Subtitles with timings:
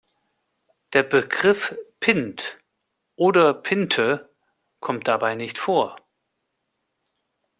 [0.93, 2.57] Der Begriff „Pint“
[3.17, 4.31] oder „Pinte“
[4.79, 5.95] kommt dabei nicht vor.